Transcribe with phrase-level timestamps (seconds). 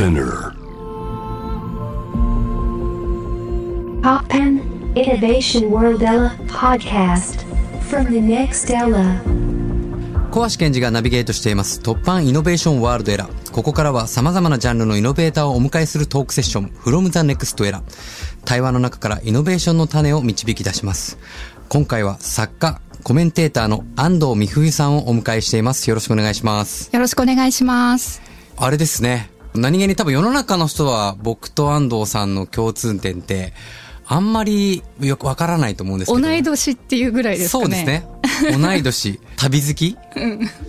[0.00, 0.54] Spinner.
[4.00, 4.62] Poppen
[4.96, 7.44] Innovation World Ella podcast
[7.82, 9.20] from the next Ella.
[10.30, 13.50] 小橋健二がナビゲートしています突破イノベーションワールドエラー。
[13.52, 17.82] ここからは様々なジャンルのイノベーターをお迎えするトークセッション From the Next Era。
[18.46, 21.18] 対話の中からイノベーションの種を導き出します。
[21.68, 25.90] 今回は作家、コメンテーターの安藤美冬さんをお迎えしています。
[25.90, 26.88] よろしくお願いします。
[26.90, 28.22] よろしくお願いします。
[28.56, 29.39] あれですね。
[29.54, 33.52] 何気に多分世の中の人は僕と安藤さんの共通点って
[34.06, 36.26] あんまりよくわからないと思うんですけど。
[36.26, 37.64] 同い年っていうぐらいですかね。
[37.64, 38.58] そうですね。
[38.58, 39.96] 同い年、 旅好き、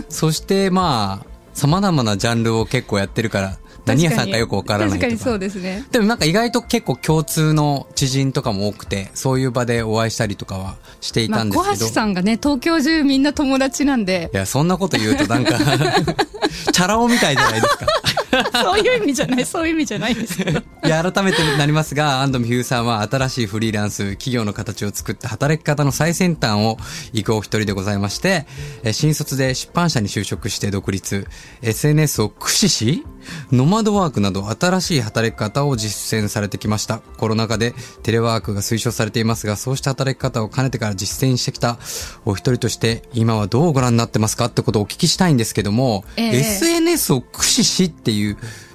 [0.10, 5.00] そしてまあ、様々なジャンルを結構やってるから、何屋さんかよくわからないとか。
[5.02, 5.84] 確かにそうですね。
[5.92, 11.76] でもなんか意外と結構共通の知人とかも多くて、そういう場でお会いしたりとかはしていまあ、たんですけど。
[11.76, 15.58] 小橋さんがね、東京中みんな友達なんでい、や、そんなこと言うとなんか、
[16.72, 17.88] チャラ男みたいじゃないですか。
[18.64, 20.60] そういう意味じゃない、そういう意味じゃないですけど。
[20.84, 26.78] いや、改めてなりますが、安藤美冬さんは新しいフリーランス、企業の形を作って働き方の最先端を
[27.14, 28.46] 行くお一人でございまして、
[28.84, 31.28] え新卒で出版社に就職して独立、
[31.62, 33.04] SNS を駆使し、
[33.52, 37.00] ノマドワークなど新しい働き方を実践されてきました。
[37.18, 41.78] コロナ禍でテレワークが推奨されていますが、そうした働き方を兼ねてから実践してきた
[42.26, 44.46] お一人として、今はどうご覧になってますか？
[44.46, 48.21] ってことをお聞きしたいんですけども、ええ SNS を駆使しっていう、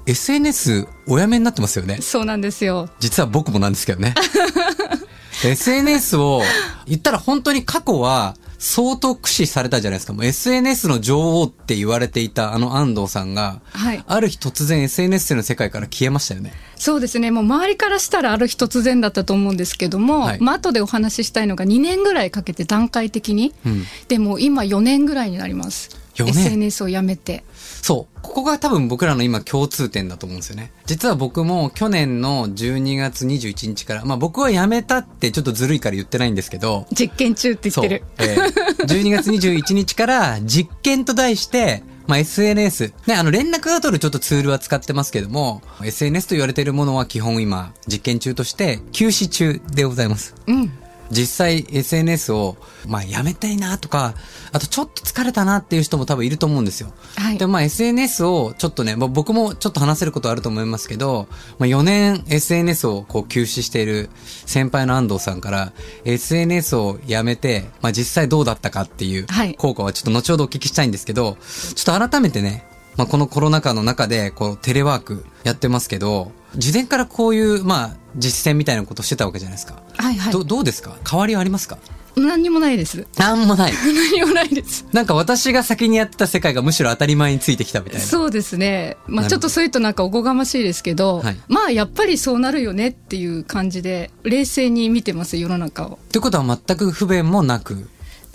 [0.07, 1.99] SNS おやめになってますよね。
[2.01, 2.89] そうなんですよ。
[3.01, 4.15] 実は僕もなんですけどね。
[5.45, 6.43] SNS を、
[6.87, 10.13] 言ったら本当に過去は相当駆使されたじゃないですか。
[10.13, 16.53] もう SNS の女王って言われていたあの安藤さんが、はいある日突然 SNS の世界から消えましたよね。
[16.77, 17.31] そうですね。
[17.31, 25.91] もう周りからしたらある日突然だったと思うんですけども、はいまあ後でお話ししたいのが2年ぐらいかけて段階的に、うんでも今4年ぐらいになります。
[26.15, 27.45] 4年 SNS をやめて。
[27.87, 28.21] そう。
[28.21, 30.73] ここが多分僕らの今共通点だと思うんですよね。
[30.87, 38.05] 実は僕も去年の12月21日から、まあ僕は辞めたってちょっとずるいから言ってないんですけど、実験中って言ってる。
[38.19, 38.29] そう。
[38.29, 42.93] えー12月21日から 実験と題して、まあ、SNS。
[43.07, 50.35] ね、あの、連絡が取るちょっとツールは使ってますけども、SNS と言われているものは基本今、実験中として、休止中でございます。
[50.47, 50.73] うん。
[51.11, 52.57] 実際 SNS を、
[52.87, 54.15] まあ、やめたいなとか、
[54.53, 56.93] あとちょっと疲れたなっていう人も多分いると思うんですよ。
[57.17, 61.29] はいでもまあ SNS をちょっとね、まあ僕もちょっと話せることあると思いますけど、
[61.59, 64.11] まあ4年 SNS をこう休止している
[64.47, 65.73] 先輩の安藤さんから、
[66.05, 71.37] SNS をやめて、まあ実際どうだったかっていうはい効果はちょっと後ほどお聞きしたいんですけど、
[71.75, 79.83] ちょっと改めてね、まあこのコロナ禍の中でこうテレワークやってますけど、事前からこういうまあ実践みたいなことしてたわけじゃないですか。
[79.97, 80.33] はいはい。
[80.33, 80.97] どどうですか？
[81.09, 81.79] 変わりはありますか？
[82.17, 83.07] 何にもないです。
[83.19, 83.73] なんもない。
[83.85, 84.87] 何にもないです。
[84.93, 88.07] なんか私が先にやってた世界がむしろ当たり前についてきたみたいな。
[88.07, 88.97] そうですね。
[89.07, 95.99] まあちょっとそういうとなんかおこがましいですけど、はいまあやっぱりそうなるよねっていう感じで、冷静に見てます、世の中を。
[96.03, 97.89] ってことは全く不便もなく。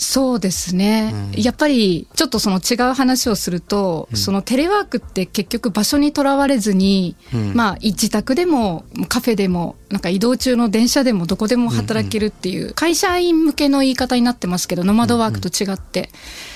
[0.03, 7.53] そうですね、やっぱりちょっとその違う話をすると、そのテレワークって結局場所にとらわれずに、うん。
[7.53, 16.09] まあ自宅でもカフェでもなんか移動中の電車でもどこでも働けるっていう会社員向けの言い方になってますけどノマドワークと違って、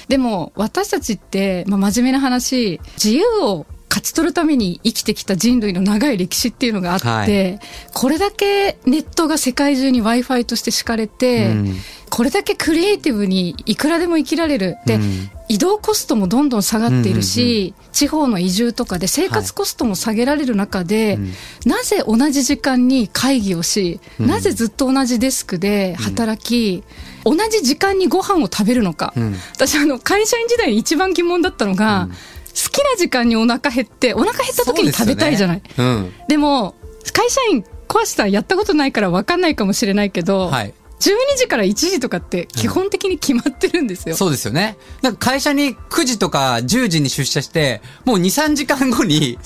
[0.08, 7.60] でも私たちって、まあ、真面目な話自由を勝ち取るために生きてきた人類の長い歴史っていうのがあって、はい。
[7.94, 11.76] これだけネットが世界中に Wi-Fi として敷かれて、うん。
[12.10, 14.76] これだけクリエイティブにいくらでも生きられる。
[14.86, 15.30] で、うん。
[15.48, 21.18] 移動コストもどんどん下がっているし、地方の移住とかで生活コストも下げられる中で、
[21.66, 24.28] なぜ同じ時間に会議をし、うん。
[24.28, 26.84] なぜずっと同じデスクで働き、
[27.24, 29.14] 同じ時間にご飯を食べるのか。
[29.16, 29.36] うん。
[29.54, 32.10] 私、あの、会社員時代に一番疑問だったのが、
[32.56, 35.62] 好きな時間にお腹減って、お腹減った時に食べたいじゃない。
[35.64, 36.76] そうですよねでも、
[37.12, 40.52] 会社員、小橋さんやったことないから分かんないかもしれないけど、うん。
[40.52, 40.74] はい。
[41.00, 44.16] 12時から1時とかって基本的に決まってるんですよ。
[44.16, 44.78] そうですよね。
[45.02, 49.38] なんか会社に9時とか10時に出社して、もう2、3時間後に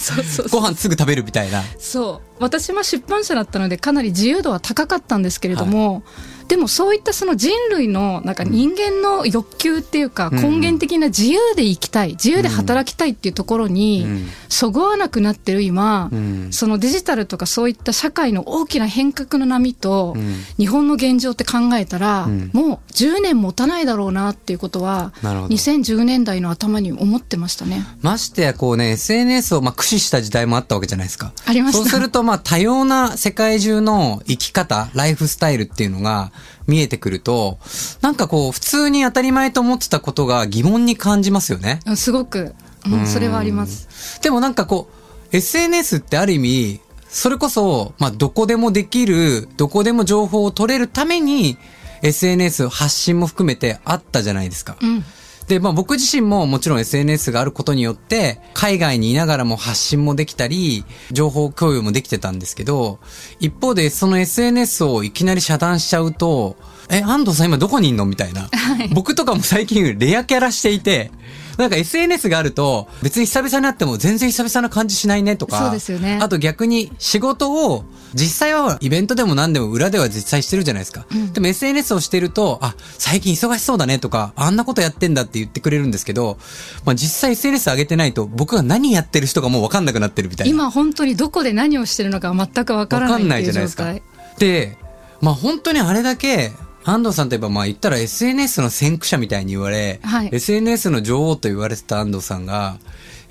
[0.52, 1.64] ご飯すぐ食べるみたいな。
[1.80, 6.04] そう私は出版社だったのでかなり自由度は高かったんですけれども、
[6.50, 10.42] でもそういったその人類のなんか人間の欲求っていうかうん。
[10.42, 14.28] 根源的な自由で生きたい自由で働きたいっていうところにうん。
[14.50, 16.48] そぐわなくなってる今、うん。
[16.52, 20.36] そのデジタルとかそういった社会の大きな変革の波とうん。
[20.58, 22.50] 日本の現状って考えたら、うん。
[22.52, 25.54] もう10年持たないだろうなっていうことはなるほど。
[25.54, 27.86] 2010年代の頭に思ってましたね。
[28.02, 31.32] ましてやこうね、SNS をまあ駆使した時代もあったわけじゃないですか。
[31.46, 31.84] ありました。
[31.84, 36.32] そうするとまあ多様な世界中の生き方、ライフスタイルっていうのが
[36.68, 37.60] 見えてくると、
[38.02, 41.80] なんかこう普通に当たり前と思ってたことが疑問に感じますよね。
[41.86, 42.56] うんすごく、
[42.86, 44.20] うん、それはあります。
[44.22, 44.90] でもなんかこ
[45.32, 51.58] う、SNS ってある意味、それこそ、まあ、どこでもできる、どこでも情報を取れるために、
[52.02, 54.78] SNS 発信も含めてあったじゃないですか。
[54.82, 55.04] うん。
[55.50, 63.00] で、まあ僕自身ももちろん SNS があることによって、海外にいながらも発信もできたり、情報共有もできてたんですけど、
[63.40, 66.56] 一方でその SNS をいきなり遮断しちゃうと、
[66.92, 68.06] え、安藤さん今どこにいんの？
[68.06, 68.50] みたいな。
[68.94, 71.12] 僕とかも最近レアキャラしていて、
[71.60, 75.60] なんか SNS があると、別に久々に会っても全然久々な感じしないねとか。
[75.60, 77.84] そうですよねあと逆に仕事を、
[78.14, 81.06] 実際はイベントでも何でも裏では実際してるじゃないですか。
[81.34, 86.38] でも SNS をしてると、あ、最近忙しそうだねとか、あんなことやってんだって言ってくれるんですけど、
[86.86, 90.52] まあ実際 SNS 上げてないと、僕が何やってる人がもう分かんなくなってるみたいな。
[90.52, 94.02] 今本当にどこで何をしてるのか全くわからないっていう状態。
[94.38, 94.78] で、
[95.20, 96.54] まあ本当にあれだけ、
[96.86, 102.78] 安藤さんといえばまあ言ったら SNS の先駆者みたいに言われ、はい SNS の女王と言われてた安藤さんが、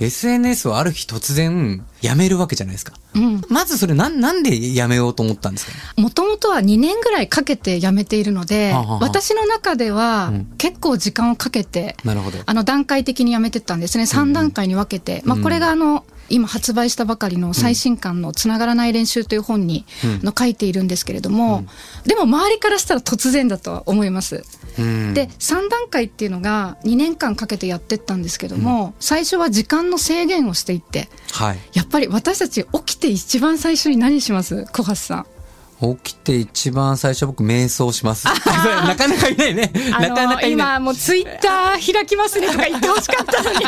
[0.00, 2.92] SNS をある日突然やめるわけじゃないですか。
[3.16, 3.40] うん。
[3.48, 5.72] まずそれなん、なんでやめようと思ったんですか？
[5.72, 12.38] ねもともとは2年ぐらいかけて辞めているので、はあはあ私の中ではうん結構時間をかけて、なるほど。
[12.44, 14.04] あの段階的に辞めてったんですね。
[14.04, 15.22] 3段階に分けて。
[15.24, 19.84] まあこれがあの、今発売したばかりの最新刊のつながらない練習という本に、
[20.22, 21.64] の書いているんですけれども、
[22.04, 24.44] でも周りからしたら突然だとは思います。
[24.78, 31.58] うんで、3段階っていうのが2年間かけてやってったんですけども、最初は時間の制限をしていって、はい。
[31.72, 34.66] やっぱり私たち起きて一番最初に何します？
[34.72, 35.26] 小橋さん。
[35.80, 38.26] 起きて一番最初僕瞑想します。
[38.86, 39.72] なかなかいないね。
[39.92, 40.52] あなかなのかいない。
[40.52, 43.58] 今もうツイッター開きますねとか 言ってほしかったのに。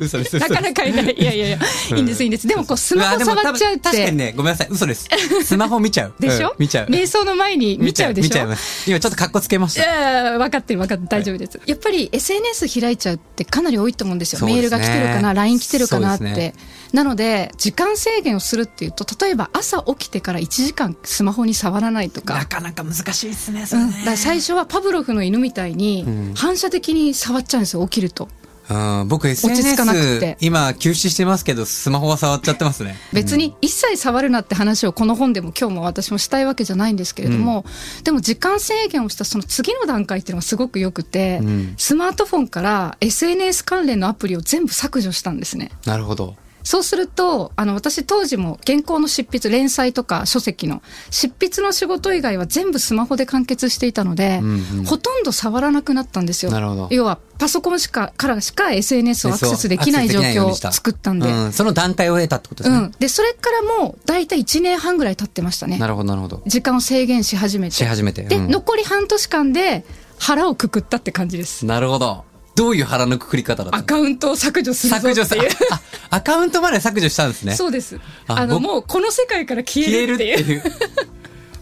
[0.00, 0.36] 嘘です。
[0.36, 1.14] 嘘なかなかいない。
[1.18, 1.58] いやいやいや、
[1.96, 2.46] いいんです、いいんです。
[2.46, 4.12] でもこうスマホ触っちゃうっ多分確かにて。
[4.12, 4.68] ね、ごめんなさい。
[4.70, 5.08] 嘘です。
[5.44, 6.14] スマホ見ちゃう。
[6.20, 6.86] でしょ、うん見ちゃう。
[6.86, 8.28] 瞑想の前に見ちゃうでしょ？
[8.28, 8.88] 見ちゃいます。
[8.90, 9.86] 今ちょっと格好つけましいた。
[9.86, 16.54] や分かってる分かってる大丈夫です、やっぱり SNS 開いちゃうってかなり多いと思うんですよメールが来てるかな LINE 来てるかなって、
[16.92, 22.34] なので時間制限をするっていうと例えば朝起きてから1時間スマホに触らないとか。
[22.34, 26.34] なかなか難しいですね、そうん、最初はパブロフの犬みたいにうん。
[26.34, 28.28] 反射的に触っちゃうんですよ起きると。
[28.70, 32.96] うん、僕ち着かなく SNS て今休止してますけど、スマホは触っちゃってますね。
[33.12, 37.64] 別に一切触るなって話をこの本でも今日も私もしたいわけじゃないんですけれども、
[38.04, 41.74] でも時間制限をしたその次の段階っていうのがすごくよくて、うん。
[41.78, 45.72] スマートフォンから SNS 関連のアプリを全部削除したんですね。
[45.84, 46.36] なるほど。
[46.70, 56.52] そうすると、あの、私当時も原稿の執筆、連載とか書籍の執筆の仕事以外は全部スマホで完結していたので、うんうんほとんど触らなくなったんですよ。
[56.52, 61.28] なるほど要は、パソコンしか、からしか SNS をアクセスできない状況を作ったんで。
[61.28, 62.82] うん、その段階を得たってことですね。
[62.84, 62.94] うん。
[63.00, 65.76] で、それからもう、だいたい1年半ぐらい経ってましたね。
[65.76, 66.40] なるほど、なるほど。
[66.46, 67.74] 時間を制限し始めて。
[67.74, 68.22] し始めて。
[68.22, 69.84] で、うん残り半年間で
[70.20, 71.66] 腹をくくったって感じです。
[71.66, 72.29] なるほど。
[72.54, 75.52] どういう腹のくくり方だったアのカウントを削除するぞ削除さっていう。
[75.70, 75.80] あ、
[76.10, 77.54] アカウントまで削除したんですね。
[77.54, 77.98] そうです。
[78.26, 80.56] ああの、僕もうこの世界から消消ええるっるってていう。
[80.56, 80.62] いう。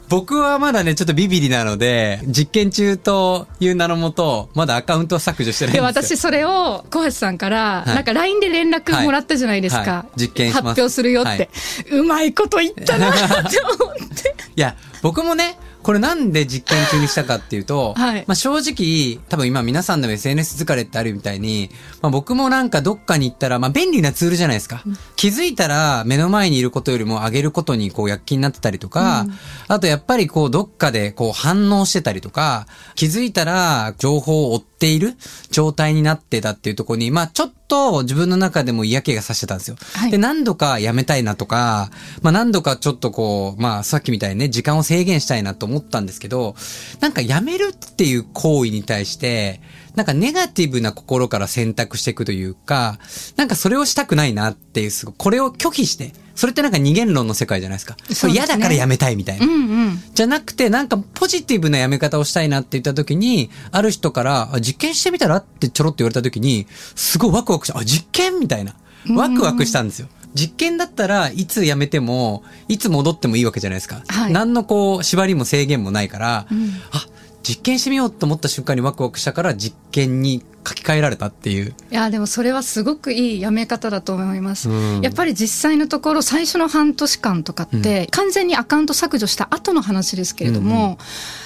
[0.08, 6.16] 僕はまだね、ちょっとビビリなので、実験中という名のもと、まだアカウントは削除してないんで、ですよ。
[6.16, 9.80] 私それを小橋さんから、はいなんか LINE で連絡もらったじゃないですか。
[9.80, 11.48] はいはい実験します発表するよって、はい
[11.90, 13.12] うまいこと言ったなっ
[13.50, 14.34] て思って。
[14.56, 15.58] いや、僕もね、
[15.88, 18.24] これなんで実験中にしたかっていうと、はい。
[18.26, 21.70] まあ正直、多分今皆さんでも SNS 疲れってあるみたいに、
[22.02, 24.82] まあ僕もなんかどっかに行ったら、まあ便利なツールじゃないですか。
[25.16, 29.24] 気づいたら目の前にいることよりも上げることにこう躍起になってたりとか、
[29.66, 35.16] あとやっぱりこうどっかでこう反応してたりとか、気づいたら情報を追っている
[35.50, 39.76] 状態になってたっていうところに、まあちょっと自分の中でも嫌気がさしてたんですよ。
[39.94, 41.90] はいで、何度かやめたいなとか、
[42.22, 46.54] まあ何度かちょっとこう、まあさっきみたいにね、時間を制限したいなと思ったんですけど、
[47.00, 49.60] なんかやめるっていう行為に対して、
[49.94, 52.98] なんかネガティブな心から選択していくというか、
[53.36, 57.96] なんかそれをしたくないなっていう、すごいこれを拒否して、それってなんか二元論の世界じゃないですか。
[57.98, 59.44] そうですね嫌だからやめたいみたいな。
[59.44, 59.56] うんう
[59.88, 60.02] ん。
[60.14, 67.78] じゃなくて、なんかポジティブなやめ方をしたいなって言った時に、ある人から、あ実験してみたらってちょろっと言われた時に、すごいワクワクした。
[67.80, 68.76] あ、実験みたいな。
[69.16, 70.06] ワクワクしたんですよ。
[70.32, 74.02] 実験だったらいつやめても、いつ戻ってもいいわけじゃないですか。
[74.06, 77.04] はい何のこう、縛りも制限もないから、んあ、
[77.42, 81.74] 実験してみようと思った瞬間にワクワクしたから実験に書き換えられたっていう。
[81.90, 84.68] いや、でもそれはすごくいいやめ方だと思います。
[84.68, 90.96] うんやっぱり実際のところ、最初の半年間とかって、完全にアカウント削除した後の話ですけれども、うんう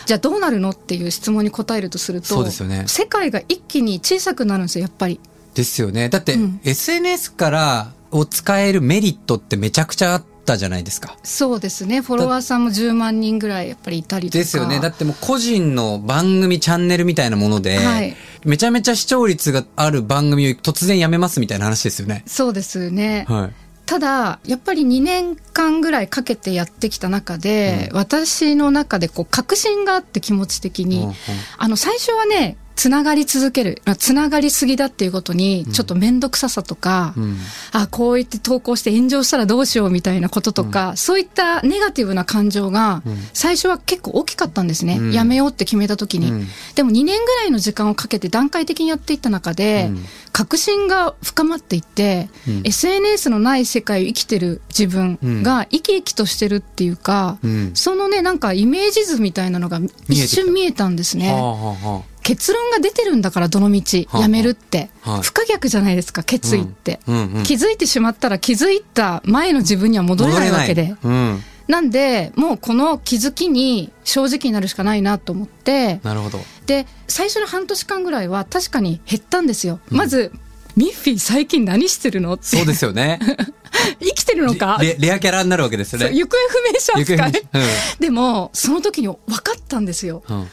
[0.07, 5.21] じゃあどうなるのっていう質問に答えるとすると、そうですよね世界が一気に小さくなるんですよ、やっぱり。
[5.55, 6.09] ですよね。
[6.09, 11.17] だって、うん SNS からを使えるメリットってめちゃくちゃあったじゃないですか。
[11.23, 12.01] そうですね。
[12.01, 14.39] フォロワーさんも10万人ぐらいやっぱりいたりとか。
[14.39, 14.81] ですよね。
[14.81, 22.25] だってもう個人の番組チャンネルみたいなもので、はいめちゃめちゃ視聴率がある番組を突然やめますみたいな話ですよね。
[22.27, 23.25] そうですね。
[23.29, 23.51] はい。
[23.87, 31.15] ただやっぱり2年間ぐらいかけてやってきた中で、私の中でこう確信があって気持ち的に、うんうん
[31.59, 33.81] あの最初はねつながり続ける。
[33.85, 37.37] まあつながりすぎだっていうことにちょっと面倒くささとか、うん。
[37.71, 43.19] あこう言って投稿して炎上したらどうしようみたいなこととか、そういったネガティブな感情がうん。
[43.33, 45.13] 最初は結構大きかったんですね、うん。
[45.13, 46.49] やめようって決めた時に、うん。
[46.75, 50.05] でも2年ぐらいの時間をかけて段階的にやっていった中で、うん。
[50.33, 52.63] 確信が深まっていって、うん。
[52.65, 57.71] SNS のない世界を生きてる自分が生き生きとしてるっていうか、うん。
[57.75, 61.33] そのねなんかイメージ図みたいなのが一瞬見えたんですね。
[61.33, 65.23] はあはあは結論が出てるんだからどの道はあやめるって、はい。
[65.23, 67.33] 不可逆じゃないですか決意って、うんうん。
[67.35, 70.95] うん気づいてしまったら気づいた前の自分には戻れないわけで。
[71.03, 71.43] うん。
[71.69, 76.01] なんでもうこの気づきに正直になるしかないなと思って。
[76.03, 76.39] なるほど。
[76.67, 80.33] で最初の半年間ぐらいは確かに減ったんですよ、まず
[80.77, 82.57] ミッフィー最近何してるのって。
[82.57, 83.19] そうですよね。
[84.01, 84.79] 生きてるのか？
[84.81, 86.11] レレアキャラになるわけですよね。
[86.13, 87.47] 行方不明者扱い。
[87.53, 87.65] 不明
[88.01, 90.23] でもその時に分かったんですよ。
[90.29, 90.49] うんうん。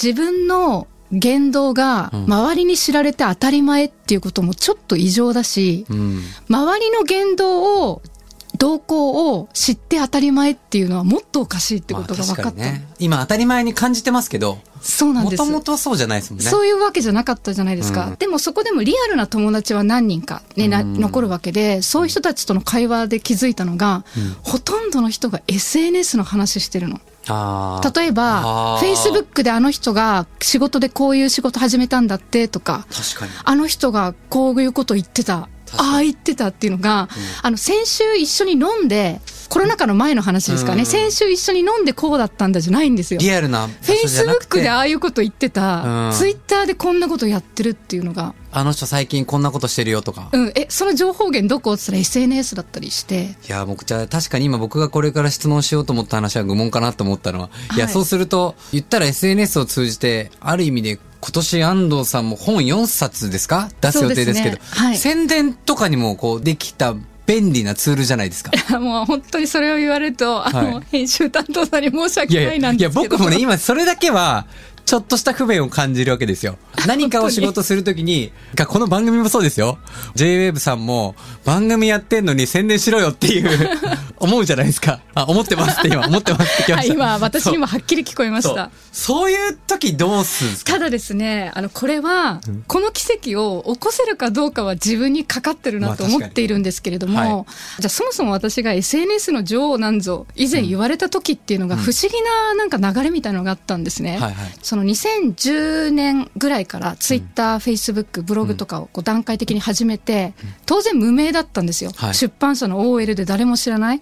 [0.00, 2.24] 自分の言動がうん。
[2.24, 6.22] 周りに知られて当たり前っていうこともちょっと異常だし、うん。
[6.48, 8.02] 周りの言動を
[8.58, 15.36] 動向を知って当たり前っていうのはもっとおかしいってことが分かった、ね今当たり前に感じてますけどもそうなんです。
[15.36, 16.50] ともとそうじゃないですもんね。
[16.50, 18.14] そういうわけじゃなかったじゃないですか、うん。
[18.16, 21.00] でもそこでもリアルな友達は何人か、ねなうん。
[21.00, 24.36] 残るわけでそういう人たちとの会話で気づいたのが、うん。
[24.42, 27.00] ほとんどの人が SNS の話してるの
[27.94, 28.94] 例えばあー。
[28.94, 33.32] Facebook であの人が仕事でこういう仕事始めたんだってとか確かに。
[33.44, 37.08] あの人がこういうこと言ってたああ言ってたっていうのが、
[37.42, 39.20] あの先週一緒に飲んで
[39.50, 40.86] コロナ禍の前の話ですかね、うん。
[40.86, 43.20] 先週一緒に飲んでこうだったんだじゃないんですよ。
[43.20, 46.12] リアルな場フェイスブックでああいうこと言ってた、うん。
[46.12, 50.28] ツイッターでこんなことやってるっていうのが、あの人最近こんなことしてるよとか。
[50.32, 51.74] うん、えその情報源どこ？
[51.74, 53.36] って言ったら SNS だったりして。
[53.48, 57.92] いや、僕、じゃあ確かに今僕がこれから質問しようと思った話は愚問かなと思ったのは、い、や、はい。
[57.92, 63.68] そうすると、言ったら SNS を通じて、ある意味で今年安藤さんも本4冊ですか？
[63.80, 64.62] 出す予定ですけど、ね。
[64.70, 64.96] はい。
[64.96, 66.94] 宣伝とかにもこうできた
[67.30, 68.50] 便利なツールじゃないですか。
[68.80, 73.16] もう本当にそれを言われると、あの、はい編集担当さんに申しいや訳ないいなんや、いやですけど。
[73.18, 74.46] 僕もね、今それだけは、
[74.90, 76.58] ちょっとした不便を感じるわけですよ。
[76.88, 79.78] 何かを仕事するときに、がこの番組もそうですよ。
[80.16, 83.70] JWAVE さんも、番組やってんのに宣伝しろよっていう、
[84.18, 85.00] 思うじゃないですか。
[85.14, 86.94] あ、思ってますって今、思ってますってきまはい、した。
[86.98, 88.72] 今、私にもはっきり聞こえまそうした。
[88.90, 90.72] そういう時どうするんですか？
[90.72, 93.04] ただですね、あの、これは、この奇
[93.34, 97.30] 跡を起こせるかどうかは自分にかかってるなと思っているんですけれども、はい
[97.78, 104.18] じゃあそもそも私が SNS の女王なんぞ、以前言われた時っていうのが不思議ななんか流れみたいなのがあったんですね。
[104.18, 104.34] はいはい。
[104.62, 110.34] その2010年ぐらいからツイッター、フェイスブック、ブログとかをこう段階的に始めて、
[110.66, 111.92] 当然無名だったんですよ。
[111.96, 112.14] はい。
[112.14, 114.00] 出版社の OL で誰も知らない。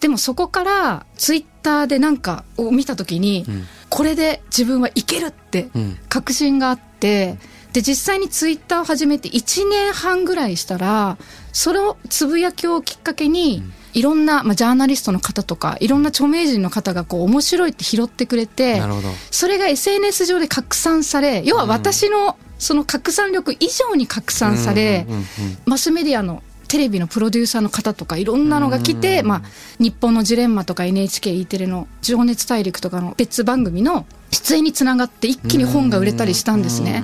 [0.00, 3.66] でもそこからツイッターでなんかを見たときに、ん。
[3.88, 5.98] これで自分はいけるってうん。
[6.08, 7.38] 確信があって、
[7.72, 11.18] で、実際にツイッターを始めて1年半ぐらいしたら、
[11.52, 13.62] そのつぶやきをきっかけに、
[13.94, 19.08] いろんな、まあ、ジャーナリストの方とか、いろんな著名人の方がこう面白いって拾ってくれてな、るほど。
[19.30, 25.26] それが SNS 上で拡散され、要は私のその拡散力以上に拡散されうん、うんうん。
[25.66, 29.42] マスメディアのテレビのプロデューサーの方とかいろんなのが来て、まあ、
[29.78, 37.02] 日本のジレンマとか NHKE テレの情熱大陸とかの別番組の出演につながって一気に本が売れたりしたんですね。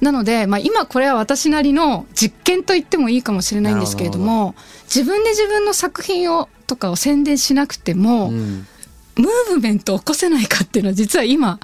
[0.00, 8.66] なので、まあ、今これは私なりの実験と言ってもいいかもしれないんですけれども自分で自分の作品をとかを宣伝しなくても、うん
[9.18, 11.58] ムーブメントを起こせないかっていうのは実は今。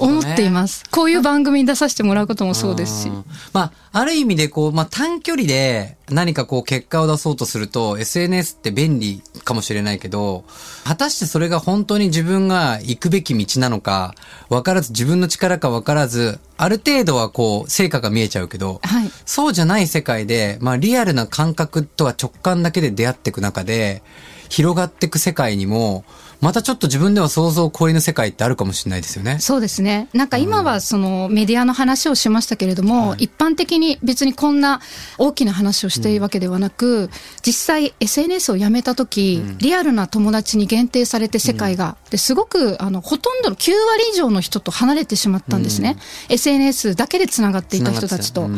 [0.00, 0.84] 思っています。
[0.90, 3.24] こういう番組に出させてもらうこともそうですしん。
[3.52, 10.44] まあ、ある意味でこう、まあ短距離で何かこう結果を出そうとすると SNS って便利かもしれないけど、
[10.84, 14.14] 果たしてそれが本当に自分が行くべき道なのか、
[14.48, 19.10] 分からず自分の力か分からず、ある程度はこう成果が見えちゃうけど、はい。
[19.24, 24.02] そうじゃない世界で、まあリアルな感覚とは直感だけで出会っていく中で、
[24.48, 26.04] 広がっていく世界にも、
[26.40, 29.38] またちょっと自分では想像を超えぬ世界ってあるかもしれないですよね。
[29.40, 30.08] そうですね。
[30.12, 34.80] なんか今はそのメディアの話をしましたけれども、一般的に別にこんな
[35.18, 37.10] 大きな話をしているわけではなく、
[37.44, 45.96] 実際 SNS をやめた時、リアルな友達に限定されて世界が、ですごくあのほとんどの9割以上の人と離れてしまったんですね。
[46.28, 48.48] SNS だけでつながっていた人たちと。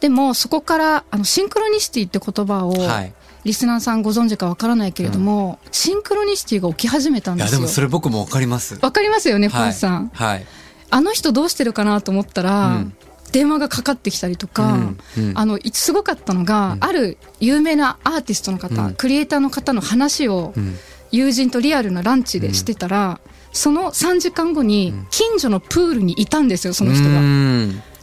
[0.00, 7.60] でもそこからあのシンクロニシティって言葉を、はいリスナーさんご存知かわからないけれども、シンクロニシティが起き始めたんいや、ですよ。
[7.60, 8.78] でもそれ僕もわかります。
[8.80, 9.70] わかりますよね、ポはい。
[9.70, 10.10] ンさん。
[10.14, 10.46] はい。
[10.90, 12.96] あの人どうしてるかなと思ったら、うん
[13.32, 20.76] 電話がかかってきたりとか、うんうんあのいすごかったのが、ある有名なアーティストの方、うんクリエイターの方の話をうん
[21.10, 23.20] 友人とリアルなランチでしてたら、
[23.52, 27.20] その3時間後に近所のプールにいたんですよその人が。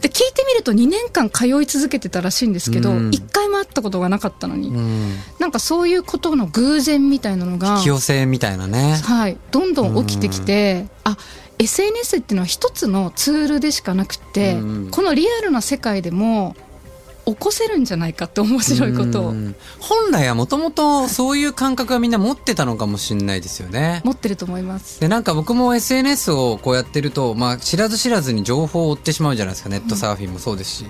[0.00, 3.10] んで聞いてみると2年間通い続けてたらしいんですけど、うん。
[3.10, 5.14] 1回も会ったことがなかったのに、うん。
[5.38, 8.96] なんかそういうことの偶然みたいなのが引き寄せみたいなね。
[9.04, 11.18] はい、どんどん起きてきて、あ
[11.58, 14.90] SNS っていうのは一つのツールでしかなくて、うん。
[14.90, 16.56] このリアルな世界でも
[17.26, 19.28] 起こせるんじゃないかって面白いことを。
[19.30, 19.54] うん。
[19.78, 24.02] 本来はもともとそういう感覚はみんな持ってたのかもしれないですよね。
[24.04, 25.00] 持ってると思います。
[25.00, 29.68] でなんか僕も SNS をこうやってると、まあ、知らず知らずに情報を追ってしまうじゃないですか。
[29.68, 30.86] ネットサーフィンもそうですし、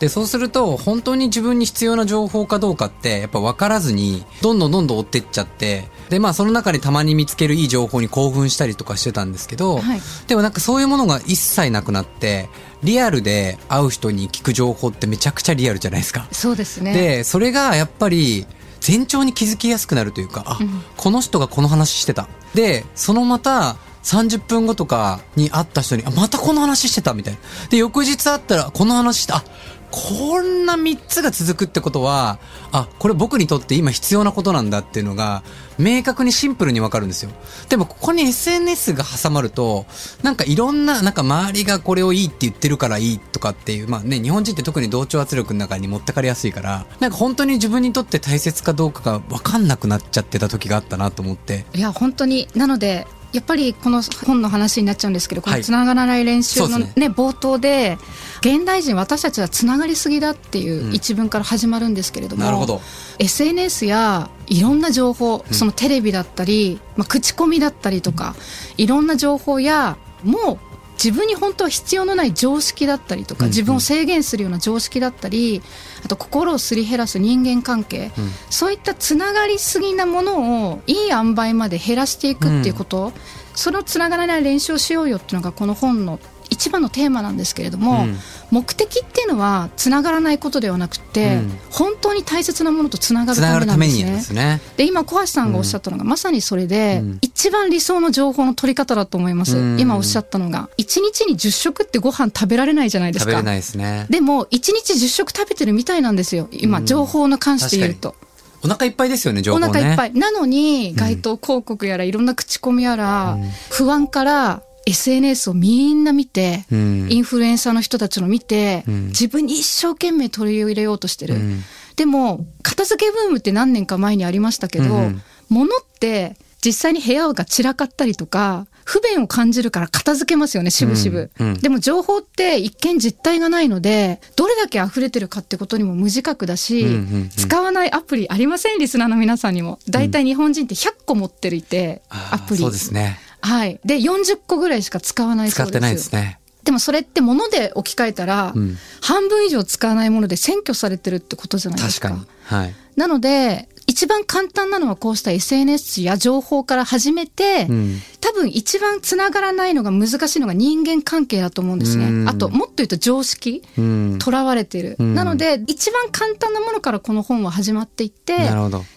[0.00, 10.00] でそうすると本当に自分に必要な情報かどうかってやっぱ分からずにどんどんどんどん追ってっちゃってでまあその中にたまに見つけるいい情報に興奮したりとかしてたんですけど、はい。
[10.26, 12.48] でもなんかそういうものが一切なくなって
[12.82, 16.26] リアルで会う人に聞く情報ってめちゃくちゃリアルじゃないですか。
[16.32, 16.92] そうですね。
[16.92, 18.46] でそれがやっぱり
[18.86, 29.44] 前兆に気づきやすくなるというかあ、うんこの人がこの話してたでそのまた30分後とかに会った人にあまたこの話してたみたいなで翌日会ったらこの話してあ
[29.90, 32.38] こんな3つが続くってことは
[32.72, 35.42] あこれ僕にとって今必要なことなんだっていうのが
[35.78, 37.30] 明確にシンプルにわかるんですよ。
[37.68, 39.86] でもここに SNS が挟まると
[40.22, 51.64] なんかいろんななんか周りがこれをいいって言ってるからいいとかっていうまあね日本人って特に同調圧力の中に持ってかれやすいからなんか本当に自分にとって大切かどうかが分かんなくなっちゃってた時があったなと思って。
[51.74, 52.48] いや本当に。
[52.54, 55.60] なのでやっぱりこの本の話になっちゃうんですけどこはい。
[55.60, 57.98] のつながらない練習の、ねです冒頭で
[58.40, 60.94] 現代人私たちはつながりすぎだっていううん。
[60.94, 62.80] 一文から始まるんですけれども、なるほど。
[63.18, 68.34] SNS やいろんな情報、そのテレビだったり、まあ、口コミだったりとか
[68.76, 70.69] いろんな情報やもう
[71.02, 75.60] 自分に本当は必要のない常識だったりとか、うん自分を制限するような常識だったり
[76.04, 78.30] あと心をすり減らす人間関係、うん。
[78.48, 83.12] そういったつながりすぎなものをいい塩梅まで減らしていくっていうこと、
[83.54, 88.18] そのつながらない練習をしようよっていうのがこの本の一番のテーマなんですけれども、うん
[88.50, 91.58] 目的っていうのはつながらないことではなくて、うん。
[91.70, 94.12] 本当に大切なものとつながるためなんですね。
[94.12, 94.60] ですね。
[94.76, 97.18] で今小橋さんがおっしゃったのが、まさにそれで、うん。
[97.22, 99.80] 一番理想の情報の取り方だと思います、うん。
[99.80, 103.30] 今おっしゃったのが1日に10食ってご飯食べられないじゃないですか。
[103.30, 104.06] 食べれないですね。
[104.10, 106.48] でも1日10食食べてるみたいなんですよ。
[106.52, 106.86] 今、うん。
[106.86, 108.14] 情報の関して言うと。
[108.62, 109.66] お腹いっぱいですよね情お報ね。
[109.68, 110.12] 腹いっぱい。
[110.12, 113.50] なのに、街頭広告やら、いろんな口コミやら、うん。
[113.70, 117.08] 不安から SNS をみんな見て、うん。
[117.10, 119.06] インフルエンサーの人たちの見て、うん。
[119.08, 121.34] 自分に一生懸命取り入れようとしてる。
[121.34, 121.62] うん。
[121.96, 124.92] でも、片付けブームって何年か前にありましたけど、うん。
[124.92, 131.32] うん物って実際に部屋が散らかったりとか、不便を感じるから片付けますよね、しぶしぶ。
[131.60, 137.28] でも情報って一見実体がないので、どれだけ溢れてるかってことにも無自覚だし、うんうんうん。
[137.30, 138.78] 使わないアプリありません？
[138.78, 139.80] リスナーの皆さんにも。
[139.88, 142.60] 大体日本人って100個持ってるいて、アプリ。
[142.60, 143.80] そうですねはい。
[143.84, 145.70] で、40個ぐらいしか使わないそうです。
[145.70, 152.10] 使ってないですねでもそれって物で置き換えたら、うん半分以上使わないもので占拠されてるってことじゃないですか。
[152.10, 162.30] 確かにはいなので、一番簡単なのはこうした SNS や情報から始めて、うん多分一番つながらないのが難しいのが人間関係だと思うんですうんね。
[162.30, 164.96] あと、もっと言うと常識うん囚われてる。
[164.98, 168.36] うんなので、一番簡単なものからこの本は始まっていって、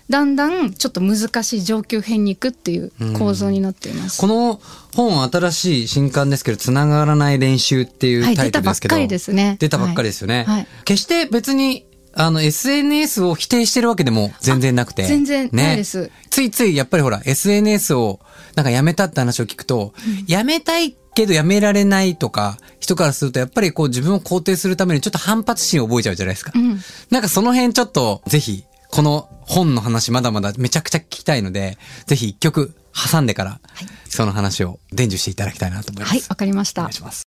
[0.10, 4.20] だんだんちょっと難しい上級編に行くっていう構造になっています。
[4.20, 4.60] この
[4.94, 8.96] 本新しい新刊ですけど、つながらない練習っていうはいタイトルですけど。
[8.98, 10.44] 出たばっかりですね出たばっかりですよね。
[10.46, 15.04] はい決して別に、あの、SNS を否定してるわけでも全然なくて。
[15.04, 18.20] あ全然ないですついつい、やっぱりほら、SNS を
[18.56, 19.94] なんかやめたって話を聞くと、
[20.28, 26.52] やめたいけどやめられないとか、人からするとやっぱりこう自分を肯定するためにちょっと反発心を覚えちゃうじゃないですか。
[26.56, 33.60] うんなんかその辺ちょっと、ぜひ、この本の話まだまだめちゃくちゃ聞きたいので、ぜひ一曲挟んでから、
[34.08, 36.12] その話を伝授していただきたいなと思います。
[36.12, 36.94] はい、わかりましたお願い。
[36.94, 37.24] します。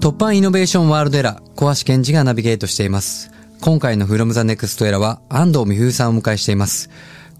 [0.00, 3.30] 突破イノベーションワールドエラー、小橋健二がナビゲートしています。
[3.60, 6.88] 今回の From the Next Era は安藤美冬さんをお迎えしています。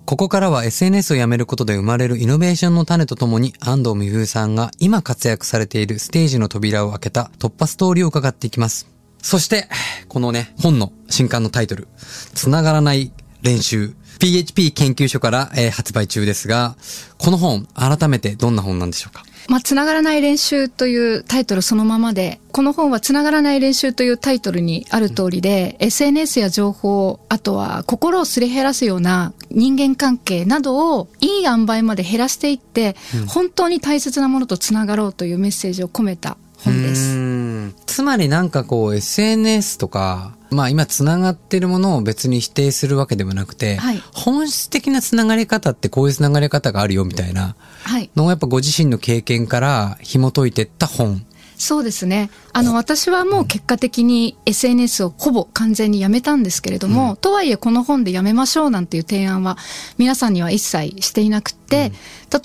[0.05, 8.89] ここからは SNS をやめることで生まれるイノベーションの種とともに安藤美冬さんが今活躍されているステージの扉を開けた突破ストーリーを伺っていきます。
[9.23, 9.69] そして、
[10.09, 11.87] このね、本の新刊のタイトル、
[12.35, 16.77] つながらない練習、PHP 研究所から、えー発売中ですが、
[17.19, 19.25] この本、改めてどんな本なんでしょうか？
[19.49, 32.95] まあ、つながらない練習というタイトルそのままで、この本はつながらない練習というタイトルにある通りで、SNS や情報、あとは心をすり減らすような人間関係などをいい塩梅まで減らしていって、
[33.27, 37.75] 本当に大切なものとつながろうというメッセージを込めた本です。
[37.87, 48.11] つまりなんかこう SNS とか、まあ今繋がってるものを別に否定するわけでもなくて、はい本質的な繋がり方ってこういう繋がり方があるよみたいなはい。
[48.17, 51.25] のをやっぱご自身の経験から紐解いてった本。
[51.57, 52.31] そうですね。
[52.59, 59.57] あの、私はもう結果的に SNS をほぼ完全にやめたんですけれども、とはいえこの本でやめましょうなんていう提案は
[59.97, 61.93] 皆さんには一切していなくって、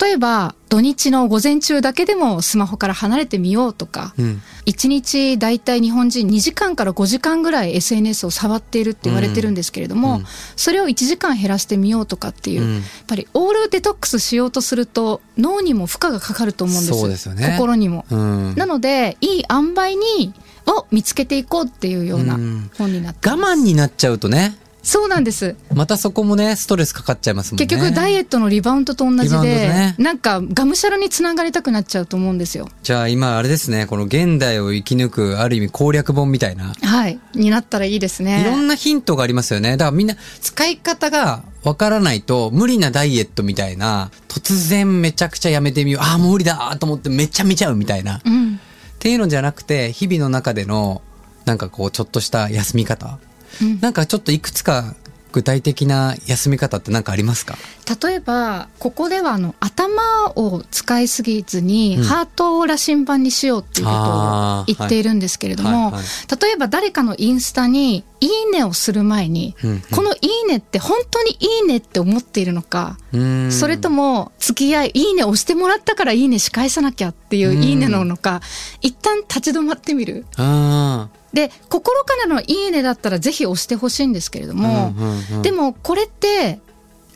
[0.00, 4.42] 例えば土日の午前中だけでもスマホから離れてみようとか、うん。
[4.66, 10.24] 1日大体日本人2時間から5時間ぐらい SNS を触っているって言われてるんですけれども、うん。
[10.56, 12.74] それを1時間減らしてみようとかっていう、うん。
[12.76, 17.54] やっぱりオールデトックスしようとすると脳にも負荷がかかると思うんですそうですよね。
[17.56, 18.04] 心にも。
[18.10, 18.54] うん。
[18.56, 20.03] なので、いい塩梅に、
[20.66, 23.34] を見つけていこうっていうようなうん本になって我。
[23.34, 25.56] 慢になっちゃうとね、そうなんです。
[25.72, 27.66] またそこもね、ストレスかかっちゃいますもんね。
[27.66, 32.68] 結局ダイエットのリバウンドと同じで、ねなんかがむしゃらにつながりたくなっちゃうと思うんですよ。
[32.82, 36.74] じゃあ今あれですね、この現代を生き抜くある意味攻略本みたいな。
[36.82, 37.18] はい。
[37.34, 38.42] になったらいいですね。
[38.42, 39.78] いろんなヒントがありますよね。
[39.78, 46.04] だからみんな使い方がわからないと無理なダイエットみたいな、突然めちゃくちゃやめてみよう。
[46.04, 48.16] ああ、もう無理だと思ってめっちゃ見ちゃうみたいな。
[48.16, 48.60] っうん。
[48.98, 51.02] ていうのじゃなくて、日々の中での、
[51.44, 53.18] なんかこうちょっとした休み方。
[53.62, 54.96] うんなんかちょっといくつか
[55.34, 57.56] 具体的な休み方って何かありますか？
[58.00, 62.04] 例えば、ここではあの、頭を使いすぎずに、うん。
[62.04, 65.92] ハートを羅針盤にしようっていうことを言っているんですけれども、はいはい。
[65.92, 66.00] は
[66.40, 69.80] 例えば誰かのインスタに、いいねをする前に、うんうん。
[69.80, 72.96] このいいねって本当にいいねって思っているのか、
[73.50, 78.40] それとも、付き合い、いいね押してもらったからいいねし返さなきゃっていういいねなのか、
[78.80, 80.24] 一旦立ち止まってみる？
[81.34, 84.54] あで、心からのいいねだったらぜひ押してほしいんですけれどあ。
[84.54, 86.60] も、うんうんうんでもこれって、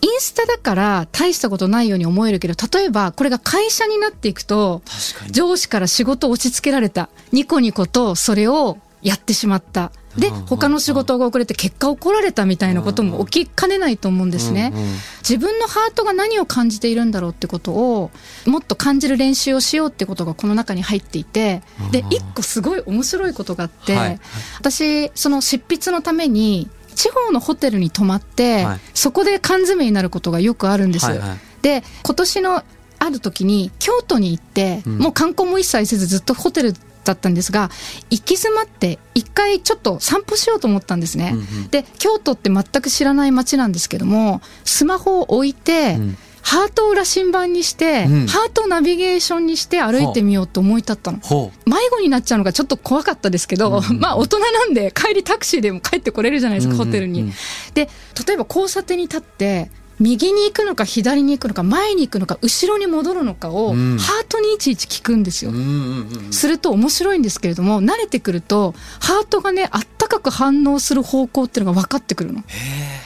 [0.00, 4.82] インスタだから大したことないように思えるけど、例えばこれが会社になっていくと。
[5.30, 7.08] 上司から仕事を押し付けられた。
[7.32, 9.90] ニコニコとそれをやってしまった。
[10.18, 14.72] で、他の仕事が遅れて結果怒られたみたいなことも起きかねないと思うんですね。
[14.74, 14.88] うんうん。
[15.20, 18.10] 自分のハートが何を感じているんだろうってことを
[18.46, 22.08] もっと感じる練習をしようってことがこの中に入っていてでうん。
[22.08, 24.20] 一個すごい面白いことがあって、はい。
[24.58, 28.80] 私その執筆のために地方のホテルに泊まって、はい。
[28.94, 31.06] そこで缶詰になることがよくあるんです。
[31.06, 31.38] はいはい。
[31.62, 32.62] で今年の
[33.00, 34.98] ある時に京都に行って、うん。
[34.98, 36.74] もう観光も一切せずずっとホテル
[37.08, 37.70] だったんですが
[38.10, 41.68] 行き詰まって一回ちょっと散歩しようと思ったんですね、うんうん。
[41.68, 46.16] で京都って全く知らない街なんですけどもスマホを置いて、うん。
[46.40, 48.26] ハートを羅針盤にして、うん。
[48.26, 51.18] ハートをナビゲーションにして歩いてみようと思い立ったの。
[51.18, 56.88] ほ迷子になっちゃうのがちょっと怖かったですけど、うんまあ大人なんで帰りタクシーでも帰ってこれるじゃないですか、うんうんうん。
[56.88, 57.32] ホテルに。
[57.74, 57.90] で、
[58.26, 65.50] 例えば交差点に立って、右に行くのか左に行くのか前に行くのか後ろに戻るのかを、うんハートにいちいち聞くんですよ。
[65.50, 65.54] う。
[65.54, 66.32] うんうんうん。
[66.32, 72.42] すると面白いんですけれども、慣れてくると、ハートがね、あったかく反応する方向っていうのが分かってくるの。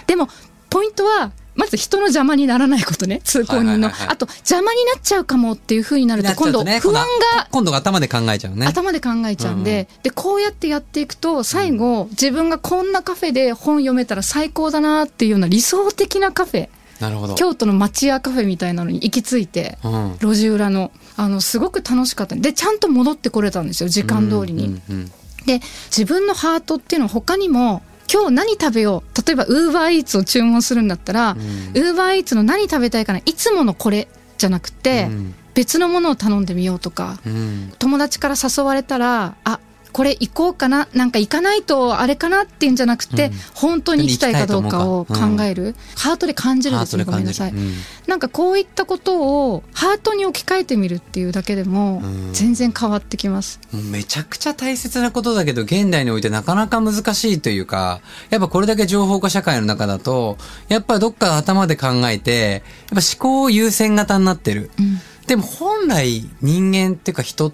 [0.06, 0.28] でも、
[0.70, 3.64] ポイントは、まず人の邪魔にならないことね、通行人の。
[3.64, 8.66] はいはいはいはいあと、邪魔になっちゃうかもっていう風になると、今度、ね不安が今度頭で考えちゃうね。
[8.66, 16.68] 頭で考えちゃうんで、で、こうやってやっていくと、最後、自分がこんなカフェで本読めたら最高だなっていうような理想的なカフェ、
[17.02, 17.34] なるほど。
[17.34, 20.16] 京都の町屋カフェみたいなのに行き着いて、うん。
[20.20, 22.36] 路地裏の、あの、すごく楽しかった。
[22.36, 24.66] で、ちゃんと戻ってこれたんですよ、時間通りに。
[24.66, 25.12] うんうん
[25.44, 29.26] で、自分のハートっていうのは他にも、今日何食べよう。
[29.26, 34.06] 例えば、ウーバーイーツを注文するんだったら、ウーバーイーツの何食べたいかな、いつものこれ
[34.38, 37.72] じゃなくて、うん別のものを頼んでみようとか、うん。
[37.78, 39.60] 友達から誘われたら、あ、
[39.92, 45.74] これ行こうかな、なんか行かないとあれかなっていうんじゃなくて、うん本当に行きたいかどうかを考行きたいと思うかえる。
[45.96, 47.50] ハートで感じるですね、ごめんなさい。
[47.50, 47.74] うん
[48.06, 53.60] なんかこういったことをハートに置き換えてみるっていうだけでもうん全然変わってきます。
[53.72, 58.00] めちゃくちゃ大切なことだけど、現代においてなかなか難しいというか、
[58.30, 60.36] やっぱこれだけ情報化社会の中だと、
[60.68, 64.70] やっぱどっか頭で考えて、やっぱ思考優先型になってる。
[64.78, 67.52] うんでも本来人間っていうか人、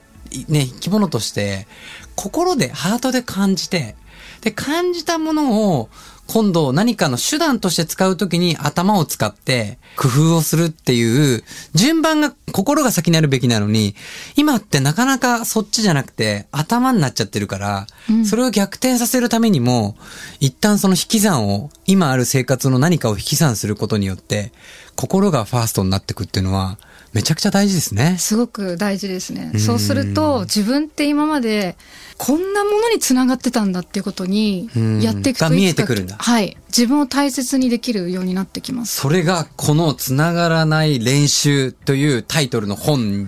[0.49, 1.67] ね、生き物として、
[2.15, 3.97] 心で、ハートで感じて、
[4.41, 5.89] で、感じたものを、
[6.29, 11.43] 今度何かの手段として使うときに頭を使って工夫をするっていう
[11.75, 13.95] 順番が心が先になるべきなのに
[14.37, 18.25] 今ってなかなかそっちじゃなくて頭になっちゃってるから、うん。
[18.27, 19.97] それを逆転させるためにも
[20.39, 24.53] 一旦その引き算を今ある生活の何かを引き算することによって
[24.97, 26.79] 心がファーストになってくっていうのは
[27.13, 28.17] めちゃくちゃ大事ですね。
[28.19, 29.57] すごく大事ですねう。
[29.57, 31.77] んそうすると自分って今まで
[32.17, 36.57] こんなものにつながってたんだっていうことにうんやっていくとが見えてくるんだはい。
[36.69, 38.97] 自分を大切にできるようになってきます。
[39.01, 43.27] それがこのつながらない練習というタイトルの本に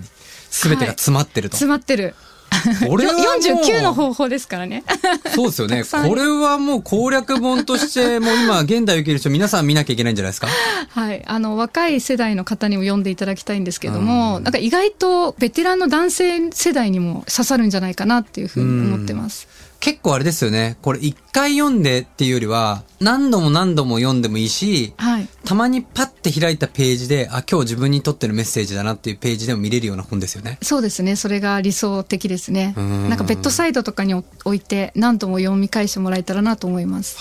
[0.51, 1.57] 全てが詰まってると。
[1.57, 2.15] 詰まってる。
[2.89, 4.85] これはもう49の方法ですからね。
[5.35, 5.83] そうですよね。
[5.85, 10.49] これはもう攻略本として、もう今、現代を生きる人、皆さん見なきゃいけないんじゃないですか？
[10.91, 11.23] はい。
[11.27, 19.49] あの、若い世代の方にも読んでいただきたいんですけども、なんか意外とベテランの男性世代にも刺さるんじゃないかなっていうふうに思ってます。
[19.81, 20.77] 結構あれですよね。
[20.83, 25.29] これ一回読んでっていうよりは、何度も何度も読んでもいいし、はい。
[25.45, 30.59] たまにパッて開いたページで、あ、今日自分にとってのメッセージだなっていうページでも見れるような本ですよね。
[30.61, 31.17] そうですね。
[31.17, 32.75] それが理想的ですね。
[32.77, 37.17] うんなんかベッドサイドとかに置いて何度も読み返してもらえたらなと思います。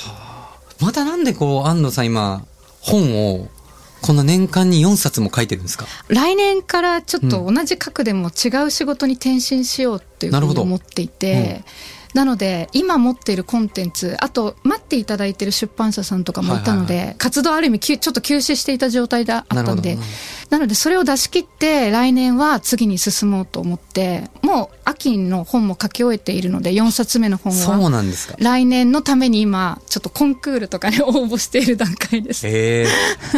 [0.82, 2.46] またなんでこう、安藤さん今、
[2.82, 3.48] 本を、
[4.02, 5.86] こんな年間に4冊も書いてるんですか？
[6.08, 11.64] 来年からちょっと同じ角でも違う仕事に転身しようっていうふうに思っていて、
[12.14, 19.98] なので今持っているコンテンツあと待っていただいている出版社さんとかもいたので、はい活動ある意味ちょっと休止していた状態であったんで
[20.50, 28.36] なのでそれを出し切って来年は次に進もうと思ってもう秋の本も書き終えているので4冊目の本そうはなんですか。
[28.40, 32.48] 来年のために今ちょっとコンクールとかに応募している段階です。
[32.48, 32.86] え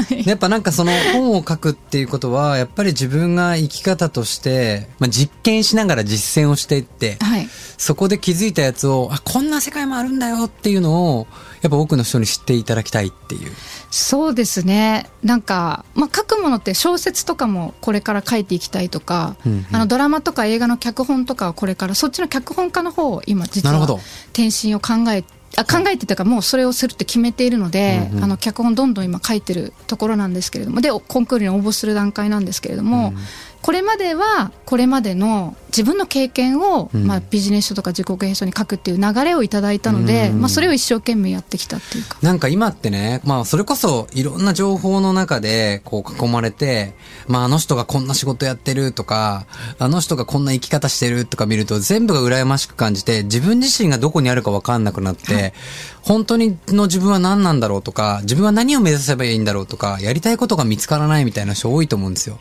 [0.10, 7.48] えやっぱなんかその本を書くっていうことは、やっぱり自分が生き方として、まあ、実験しながら実践をしていって、はい
[7.78, 11.28] そこで気づいたやつを、あ、こんな世界もあるんだよっていうのを、
[11.62, 13.52] やっぱ多くの人に知っていただきたいっていう。
[13.92, 15.10] そうですね。
[15.24, 23.84] なんか、まあ、書くものって小説とかもこれから書いていきたいとか、うんうんあのドラマとか映画の脚本とかはこれからそっちの脚本家の方を今実は
[24.34, 25.24] 転身を考え
[25.58, 33.14] あ考えてたかもうそれをするって決めているので、うんうんあの脚本どんどん今書いてるところなんですけれどもでコンクールに応募する段階なんですけれども、
[33.62, 42.18] これまではこれまでの自分の経験を、うんまあ、ビジネス書とか自己啓書に書くっていう流れをいただいたので、うんまあ、それを一生懸命やってきたっていうか。
[42.22, 46.94] なんか今ってね、まあそれこそいろんな情報の中でこう囲まれて、
[47.28, 49.46] まああの人がこんな仕事やってるとか、
[49.80, 55.54] あの人がこんな生き方してるとか見ると全部が羨ましく感じて、自分自身がどこにあるかわかんなくなって、
[56.02, 62.40] 本当にの自分は何なんだろうとか、自分は何を目指せばいいんだろうとか、やりたいことが見つからないみたいな人多いと思うんですよ。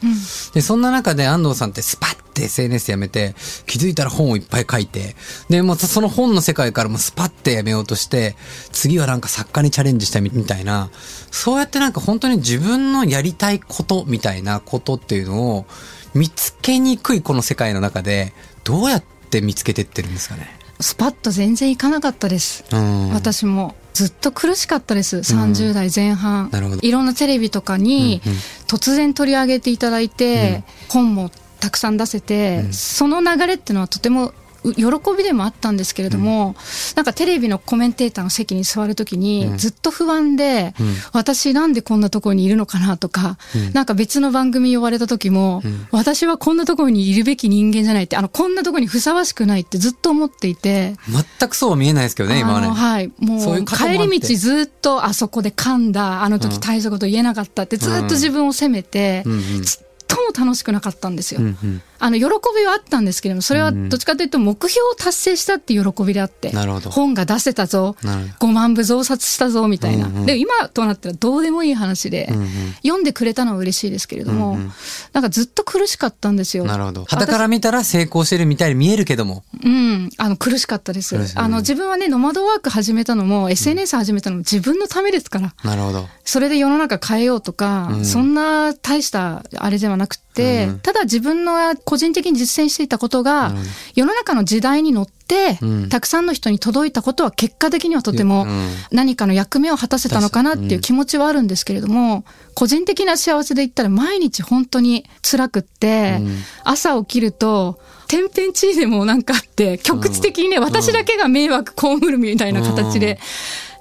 [0.54, 3.34] で、そんな中で安藤さんってスパッて SNS やめて、
[3.66, 5.14] 気づいたら本をいっぱい書いて、
[5.48, 8.36] で、もうその本の世界からもスパッてやめようとして、
[8.72, 10.90] 次はなんか作家にチャレンジしたみみたいな、
[11.30, 15.66] そうやってなんか本当に自分のやりたいことみたいなことっていうのを
[16.14, 18.32] 見つけにくいこの世界の中で、
[18.64, 20.48] どうやって見つけてってるんですかね？
[20.80, 22.64] スパッと全然いかなかったです。
[22.72, 23.10] うん。
[23.10, 25.18] 私もずっと苦しかったです。
[25.18, 26.50] 30代前半、
[26.82, 28.20] いろんなテレビとかに
[28.66, 32.72] 突然取り上げていただいて、本もたくさん出せて、うん。
[32.72, 34.84] その流れっていうのはとてもう喜
[35.16, 36.54] びでもあったんですけれども、
[36.94, 39.58] なんかテレビのコメンテーターの席に座るときに、うん。
[39.58, 40.94] ずっと不安で、うん。
[41.12, 43.72] 私なんでこんなところにいるのかなとか、うん。
[43.72, 45.86] なんか別の番組呼ばれた時も、うん。
[45.90, 52.68] 私はこんなところにいるべき人間じゃないって、あの、こんなところにふさわしくないってずっと思っていて、全くそうは見えないですけどね、今はね。
[52.68, 53.10] はい。
[53.18, 59.64] もそう帰り道ずっとあそこで噛んだ、あの時大したこと言えなかったって、ずっと自分を責めて、うんうん。
[59.64, 61.40] ちっとも楽しくなかったんですよ。
[61.40, 62.24] うんうんあの、喜
[62.56, 70.06] びはあったんですけれども、それはどっちかというと目標を達成したっていう喜びであって、なるほど本が出せたぞ、なるほ5万部増刷したぞ、みたいな。
[70.06, 72.50] うんうんで、今となったらどうでもいい話で、うんうん
[72.82, 74.72] 読んでくれたのは嬉しいですけれども、うんうん
[75.12, 76.64] なんかずっと苦しかったんですよ。
[76.64, 77.04] なるほど。
[77.04, 79.44] 肌から見たら成功してるみたいに見えるけども。
[79.64, 81.16] うん、あの苦しかったです。
[81.34, 85.54] あの自分はね、ノマドワーク始めたのも、SNS 始めたのも自分のためですから。
[85.64, 86.08] なるほど。
[86.24, 90.80] それで世の中変えようとか、うんそんな大したあれではなくて、うん。
[90.80, 95.88] ただ自分の個人的に実践していたことが、なるほど世の中の時代に乗って、うん。
[95.88, 98.68] たくさんの人に届いたことは結果的にはとてもうん。
[98.92, 106.38] 何かの役目を果たせたのかなっていう気持ちはあるんですけれども、個人的な幸せで言ったら毎日本当に辛くって、うん。
[106.64, 113.20] 朝起きると、天変地異でもなんかあって、局地的にね、私だけが迷惑被るみたいな形で、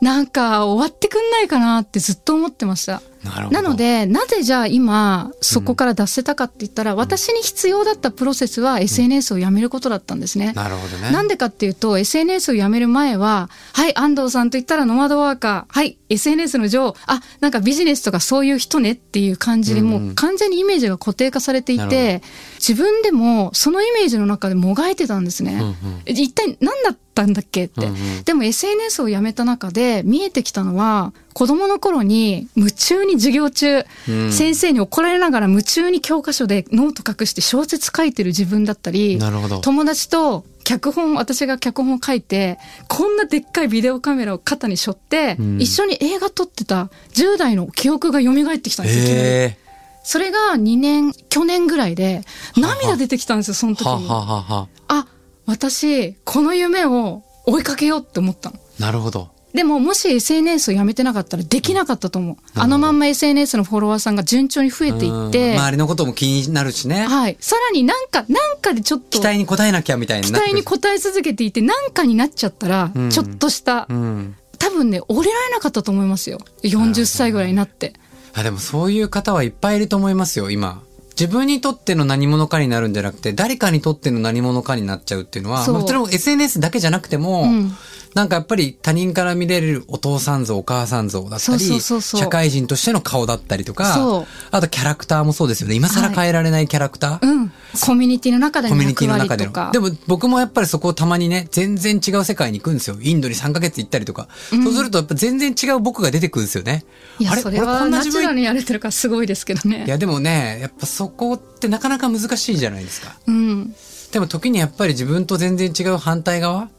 [0.02, 3.02] なんか終わってくんないかなってずっと思ってました。
[3.24, 3.50] な。
[3.50, 10.54] なの、で、なぜじゃあ今、そこから脱せたかって言ったら、私に必要だったプロセスは SNS をやめることだったんですね。
[10.54, 11.12] なるほどね。
[11.12, 22.22] なんでかっていうと、SNS をやめる前は、はい、安藤さんと言ったらノマドワーカー、はい、SNS の女王、あ、なんかビジネスとかそういう人ねっていう感じで、うんもう完全にイメージが固定化されていて、
[22.56, 25.54] 自分でもそのイメージの中でもがいてたんですね。
[25.54, 27.86] うんうんえ一体何だったんだっけって。
[27.86, 39.20] うんうんでも SNS をやめた中で見えてきたのは、子供の頃に夢中に授業中、うん先生に怒られながら夢中に教科書でノート隠して小説書いてる自分だったり。
[39.62, 49.04] 友達と脚本、私が脚本を書いて、こんなでっかいビデオカメラを肩に背負って、うん一緒に映画撮ってた10代の記憶が蘇ってきたんですよ。
[49.18, 49.58] え
[50.04, 52.24] それが2年、去年ぐらいで、
[52.56, 54.08] 涙出てきたんですよ、その時に。
[54.08, 54.68] ははは。
[54.88, 55.08] あ、
[55.50, 58.60] 私、この夢を追いかけようって思ったの。
[58.78, 59.30] なるほど。
[59.54, 62.36] でも、もし SNS をやめてなかったらできなかったと思う。
[62.56, 67.08] どあのまんま SNS のフォロワーさんが順調に増えていって、うん周りのことも気になるしね。
[67.08, 67.38] はい。
[67.40, 74.36] さらになんか、なんかでちょっと、期待に応えなきゃみたいなってくる待に応え続けていて、なんかになっちゃったら、うんちょっとした、うん。
[74.60, 76.38] 多分ね、降りられなかったと思いますよ。
[76.62, 77.94] 40歳ぐらいになって。
[78.36, 80.84] あ、でもそういう方はいっぱいいると思いますよ、今。
[81.20, 85.76] 自分にとっての何者かになるんじゃなくて、誰かにとっての何者かになっちゃうっていうのは、そう。
[85.76, 87.72] もちろん SNS だけじゃなくても、うん
[88.16, 95.76] なんかやっぱり他人から見れるお父さん像、お母さん像だったり、社会人としての顔だったりとかあとキャラクターもそうですよね。
[95.76, 97.26] 今更変えられないキャラクター。
[97.26, 97.52] うん。
[97.82, 99.90] コミュニティの中でのコミュニティ役の中での割とか。。
[99.90, 102.98] でも僕もやっぱりそこをたまにね、全然違う世界に行くんですよ。
[103.00, 104.28] インドに3ヶ月行ったりとか。
[104.50, 106.86] そうするとやっぱ全然違う僕が出てくるんですよね。
[107.20, 107.42] いや、あれ？
[107.42, 109.86] それはナチュラルにやれてるからすごいですけどね。
[109.86, 113.16] いやでもね、やっぱそこってなかなか難しいじゃないですか。
[113.28, 113.76] うん。
[114.12, 116.70] でも時にやっぱり自分と全然違う反対側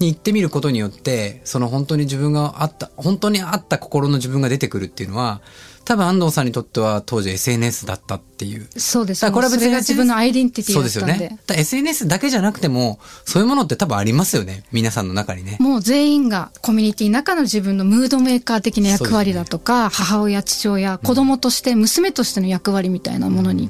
[0.00, 5.40] に行ってみることによって、その本当に自分があった、本当にあった心の自分が出てくるっていうのは、
[5.84, 8.68] 多分安藤さんにとっては当時 SNS だったっていう。
[8.76, 9.22] そうです。
[9.22, 11.12] だからこれは別に自分のアイデンティティそうだったんで。
[11.12, 11.38] ですよね。
[11.46, 14.62] だ SNS だけじゃなくても、そういうものって多分ありますよね。
[14.72, 15.56] 皆さんの中にね。
[15.60, 23.68] もう全員がコミュニティの中の自分のムードメーカー的な役割だとか、母親、父親、子供として、娘としての役割みたいなものに。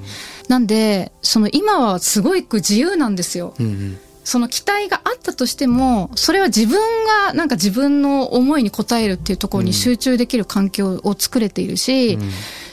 [0.48, 3.54] なんで、その今はすごく自由なんですよ。
[3.58, 3.98] うんうん。
[4.30, 6.78] その期待があったとしても、それは自分
[7.26, 12.16] がなんか自分の思いに応えるっていうところに集中できる環境を作れているし、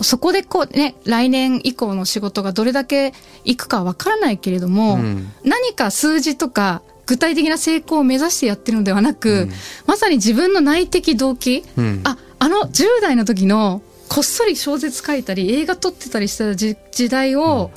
[0.03, 3.11] そこでこうね、来年以降の仕事がどれだけ
[3.43, 5.31] いくかわからないけれども、うん。
[5.43, 9.51] 何か数字とか具体的な成功を目指してやってるのではなく、うん。
[9.87, 12.01] まさに自分の内的動機、うん。
[12.03, 17.71] あ、あの10代の時のこっそり小説書いたり映画撮ってたりした時時代を、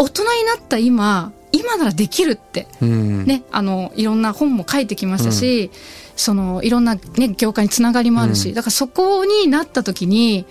[0.00, 2.66] 大人になった今、今ならできるって。
[2.80, 3.26] うん。
[3.26, 5.70] ね、あの、いろんな本も書いてきましたし、
[6.16, 10.46] その、いろんなね、業界につながりもあるし、うんだからそこになった時に、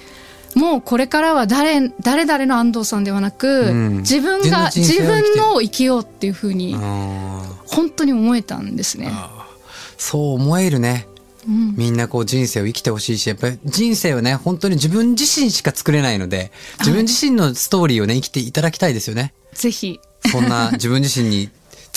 [0.56, 9.08] もうこれからは誰、誰々の安藤さんではなく、うん自分が、自分の人生きようっていうふうに、あ本当に思えたんですね。
[9.08, 9.30] ー
[9.98, 11.08] そう思えるね。
[11.48, 11.76] うん。
[11.76, 19.34] みんなこう人生を生きてほしいし、やっぱり人生はね、本当に自分自身しか作れないので、自分自身のストーリーをね、生きていただきたいですよね。
[19.54, 20.00] ぜひ。
[20.32, 21.50] そんな自分自身に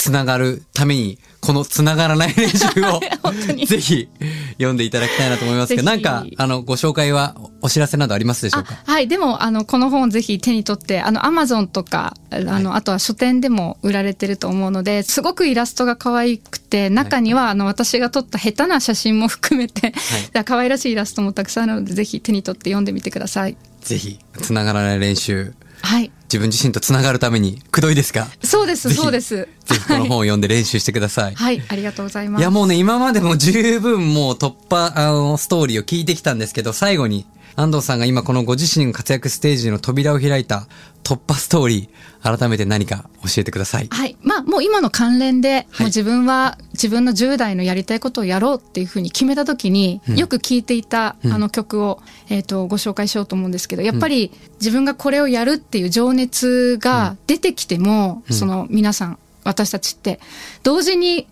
[0.03, 2.99] つながるために、このつながらない練習を
[3.65, 4.09] ぜひ
[4.55, 9.07] 読んでいただきたいなと思いますけど、なんか、あの、ご紹介はお知らせなどありますでしょうあかはい。
[9.07, 19.93] でも、あの、この本ぜひ手に取って、あの、アマゾンとか、あの、あとは書店でも売られてると思うので、すごくイラストが可愛くて、中には、あの、私が撮った下手な写真も含めて、
[20.43, 23.55] 可愛らしいイラストもたくさんあるので、ぜひ手に取って読んでみてください。
[23.81, 26.11] ぜひ、つながらない練習、はい。
[26.33, 28.27] 自分自身とつながるために、くどいですか？
[28.43, 29.35] そうです、そうです。
[29.35, 31.35] ぜひこの本を読んで練習してください。
[31.35, 32.41] はい、ありがとうございます。
[32.41, 40.67] いやもうね、今までも十分もう突破、あの、ストーリーを聞いてきたんですけど、最後に、安藤さんが今このご自身が活躍ステージの扉を開いた
[41.03, 43.87] 突破ストーリー、改めて何か教えてください。
[43.91, 44.15] はい。
[44.21, 45.63] まあ、もう今の関連で、はい。
[45.63, 50.15] もう自分は自分の10代のやりたいことをやろうっていうふうに決めたときに、うん。
[50.15, 51.33] よく聴いていた、うん。
[51.33, 58.35] あの曲を、えっ、と、ご紹介しようと思うんですけど、やっぱり自分がこれをやるっていう情熱が出てきても、うん。
[58.35, 60.19] その皆さん、私たちって、
[60.63, 61.25] 同時に、え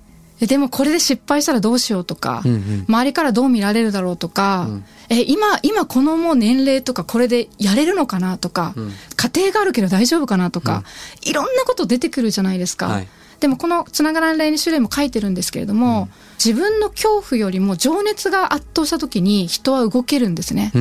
[0.48, 2.86] でもこれで失敗したらどうしようとか、うんうん。
[2.88, 4.86] 周りからどう見られるだろうとか、うん。
[5.10, 8.92] え今今このもう年齢とかこれでやれるのかなとか、うん。
[9.16, 10.84] 家庭があるけど大丈夫かなとか、
[11.22, 12.88] いろんなこと出てくるじゃないですか。
[12.88, 13.08] はい。
[13.42, 16.10] でもこのつながらない練習でも書いてるんですけれども、
[16.44, 20.72] 自分の恐怖よりも情熱が圧倒した時に人は動けるんですね。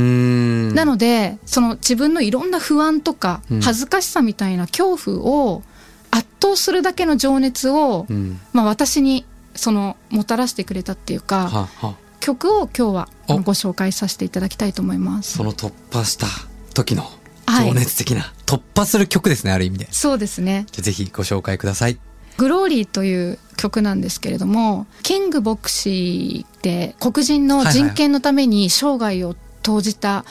[0.75, 3.61] なので、その自分のいろんな不安とかうん。
[3.63, 5.63] 恥ずかしさみたいな恐怖を
[6.11, 8.39] 圧倒するだけの情熱を、うん。
[8.53, 9.25] まあ私に
[9.61, 15.37] そのもたらしてくれたっていうか、は、は、曲を今日はご紹介させていただきたいと思います。
[15.37, 16.27] その突破した
[16.73, 17.03] 時の
[17.47, 19.89] はい情熱的な、突破する曲ですね、ある意味で。
[19.91, 20.65] じそうですね。
[20.73, 21.99] ぜひご紹介ください。
[22.39, 29.37] グローリーという曲なんですけれども、キング牧師って黒人の人権のために生涯を
[29.71, 30.25] 投じた、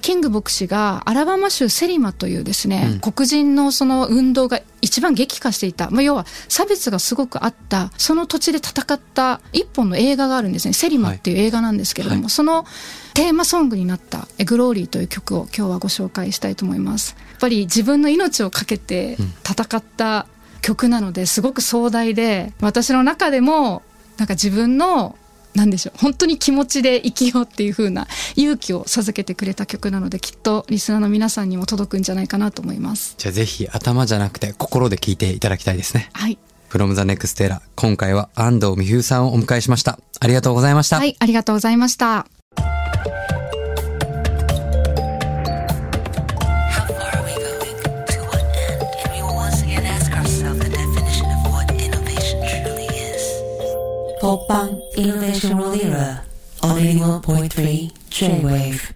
[0.00, 3.00] キング牧師がアラバマ州セリマというですね、うん。
[3.00, 10.72] 黒人のその運動が一番激化していた、まあ、要は差別がすごくあった、その土地で戦った一本の映画があるんですね。
[10.72, 12.30] セリマっていう映画なんですけれども、はい。
[12.30, 12.64] その
[13.12, 17.16] テーマソングになったえグローリーという曲を今日はご紹介したいと思います。
[17.30, 20.26] やっぱり自分の命をかけて戦った
[20.62, 23.82] 曲なのですごく壮大で、私の中でも
[24.16, 25.16] なんか自分の
[25.56, 33.14] なんでしょう本当に気持ちで生きようっていう風な勇気を授けてくれた曲なのできっとリスナーの皆さんにも届くんじゃないかなと思います。
[33.18, 36.10] じゃあぜひ頭じゃなくて心で聞いていただきたいですね。
[36.12, 36.38] はい。
[36.68, 39.98] from the next era 今回は安藤美冬さんをお迎えしました。
[40.20, 40.98] ありがとうございました。
[40.98, 42.26] はい、ありがとうございました。
[54.20, 56.20] Kopang Innovation Rolira
[56.62, 58.95] on 81.3 J-Wave.